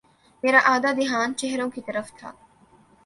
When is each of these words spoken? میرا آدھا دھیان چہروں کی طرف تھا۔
میرا 0.43 0.59
آدھا 0.65 0.91
دھیان 0.91 1.33
چہروں 1.37 1.69
کی 1.69 1.81
طرف 1.81 2.11
تھا۔ 2.17 2.31